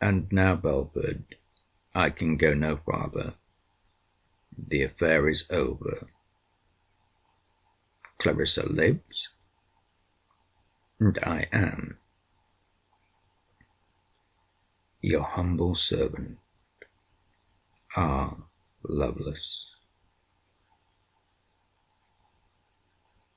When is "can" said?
2.10-2.36